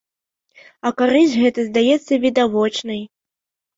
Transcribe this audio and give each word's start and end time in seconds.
А 0.89 0.93
карысць 1.01 1.37
гэта 1.43 1.67
здаецца 1.69 2.13
відавочнай. 2.27 3.01